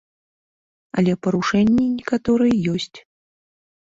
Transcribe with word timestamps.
Але 1.01 1.13
парушэнні 1.27 1.83
некаторыя 1.99 2.55
ёсць. 2.73 2.99